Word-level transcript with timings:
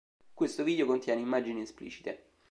Questo 0.33 0.63
video 0.63 0.87
contiene 0.87 1.21
immagini 1.21 1.61
esplicite. 1.61 2.31